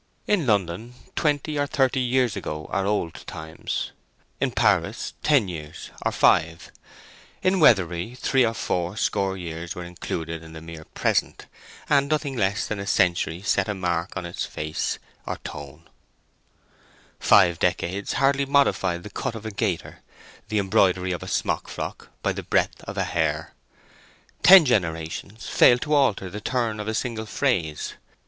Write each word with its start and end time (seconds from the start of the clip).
In 0.25 0.47
London, 0.47 0.95
twenty 1.15 1.59
or 1.59 1.67
thirty 1.67 1.99
years 1.99 2.35
ago 2.35 2.65
are 2.71 2.87
old 2.87 3.13
times; 3.27 3.91
in 4.39 4.49
Paris 4.49 5.13
ten 5.21 5.47
years, 5.47 5.91
or 6.03 6.11
five; 6.11 6.71
in 7.43 7.59
Weatherbury 7.59 8.15
three 8.15 8.43
or 8.43 8.55
four 8.55 8.97
score 8.97 9.37
years 9.37 9.75
were 9.75 9.83
included 9.83 10.41
in 10.41 10.53
the 10.53 10.59
mere 10.61 10.85
present, 10.85 11.45
and 11.87 12.09
nothing 12.09 12.35
less 12.35 12.65
than 12.65 12.79
a 12.79 12.87
century 12.87 13.43
set 13.43 13.69
a 13.69 13.75
mark 13.75 14.17
on 14.17 14.25
its 14.25 14.43
face 14.43 14.97
or 15.27 15.37
tone. 15.43 15.87
Five 17.19 17.59
decades 17.59 18.13
hardly 18.13 18.47
modified 18.47 19.03
the 19.03 19.11
cut 19.11 19.35
of 19.35 19.45
a 19.45 19.51
gaiter, 19.51 19.99
the 20.47 20.57
embroidery 20.57 21.11
of 21.11 21.21
a 21.21 21.27
smock 21.27 21.67
frock, 21.67 22.09
by 22.23 22.33
the 22.33 22.41
breadth 22.41 22.83
of 22.85 22.97
a 22.97 23.03
hair. 23.03 23.53
Ten 24.41 24.65
generations 24.65 25.47
failed 25.47 25.81
to 25.83 25.93
alter 25.93 26.27
the 26.31 26.41
turn 26.41 26.79
of 26.79 26.87
a 26.87 26.95
single 26.95 27.27
phrase. 27.27 27.93